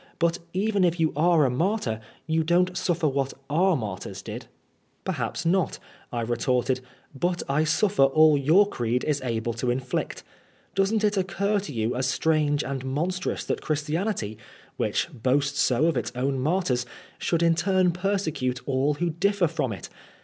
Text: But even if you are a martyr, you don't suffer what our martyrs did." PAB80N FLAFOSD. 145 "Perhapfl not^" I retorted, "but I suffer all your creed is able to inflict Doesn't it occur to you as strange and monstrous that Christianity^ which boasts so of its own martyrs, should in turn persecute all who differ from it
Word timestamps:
But 0.17 0.39
even 0.51 0.83
if 0.83 0.99
you 0.99 1.13
are 1.15 1.45
a 1.45 1.51
martyr, 1.51 2.01
you 2.25 2.43
don't 2.43 2.75
suffer 2.75 3.07
what 3.07 3.35
our 3.51 3.75
martyrs 3.77 4.23
did." 4.23 4.47
PAB80N 5.05 5.13
FLAFOSD. 5.13 5.45
145 5.45 5.51
"Perhapfl 5.53 5.61
not^" 5.61 5.79
I 6.17 6.21
retorted, 6.21 6.79
"but 7.13 7.43
I 7.47 7.63
suffer 7.63 8.03
all 8.05 8.35
your 8.35 8.67
creed 8.67 9.03
is 9.03 9.21
able 9.23 9.53
to 9.53 9.69
inflict 9.69 10.23
Doesn't 10.73 11.03
it 11.03 11.17
occur 11.17 11.59
to 11.59 11.71
you 11.71 11.95
as 11.95 12.07
strange 12.07 12.63
and 12.63 12.83
monstrous 12.83 13.43
that 13.45 13.61
Christianity^ 13.61 14.37
which 14.77 15.07
boasts 15.13 15.59
so 15.59 15.85
of 15.85 15.95
its 15.95 16.11
own 16.15 16.39
martyrs, 16.39 16.83
should 17.19 17.43
in 17.43 17.53
turn 17.53 17.91
persecute 17.91 18.59
all 18.67 18.95
who 18.95 19.11
differ 19.11 19.47
from 19.47 19.71
it 19.71 19.87